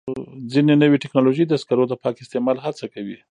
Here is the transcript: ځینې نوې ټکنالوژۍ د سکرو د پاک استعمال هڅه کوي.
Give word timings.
ځینې 0.51 0.73
نوې 0.81 0.97
ټکنالوژۍ 1.03 1.45
د 1.47 1.53
سکرو 1.61 1.85
د 1.89 1.93
پاک 2.03 2.15
استعمال 2.21 2.57
هڅه 2.65 2.85
کوي. 2.93 3.17